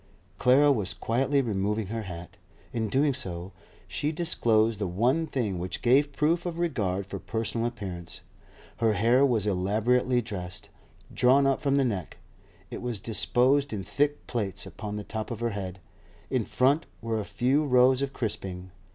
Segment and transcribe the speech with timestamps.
[0.39, 2.35] Clara was quietly removing her hat.
[2.73, 3.51] In doing so,
[3.87, 8.21] she disclosed the one thing which gave proof of regard for personal appearance.
[8.77, 10.71] Her hair was elaborately dressed.
[11.13, 12.17] Drawn up from the neck,
[12.71, 15.77] it was disposed in thick plaits upon the top of her head;
[16.31, 18.71] in front were a few rows of crisping.